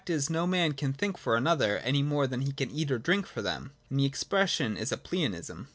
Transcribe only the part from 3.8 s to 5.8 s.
and the expression is a pleonasm.